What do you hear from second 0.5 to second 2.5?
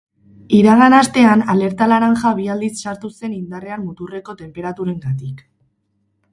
Iragan astean alerta laranja bi